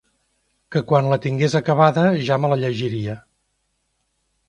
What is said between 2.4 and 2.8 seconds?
me la